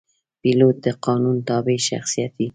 پیلوټ 0.41 0.75
د 0.85 0.87
قانون 1.05 1.37
تابع 1.47 1.77
شخصیت 1.89 2.31
وي. 2.39 2.47